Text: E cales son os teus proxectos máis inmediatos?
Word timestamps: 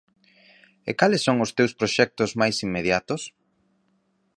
E 0.89 0.91
cales 0.99 1.21
son 1.27 1.37
os 1.45 1.53
teus 1.57 1.73
proxectos 1.79 2.31
máis 2.41 2.55
inmediatos? 2.67 3.21